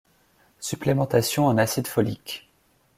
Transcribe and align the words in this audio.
Supplémentation 0.59 1.45
en 1.45 1.59
acide 1.59 1.85
folique. 1.85 2.49